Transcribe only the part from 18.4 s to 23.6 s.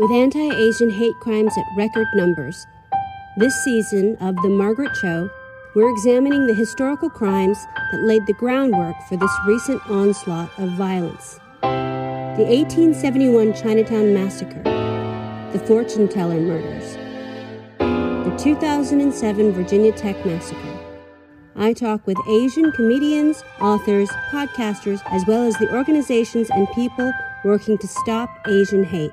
2007 Virginia Tech Massacre. I talk with Asian comedians,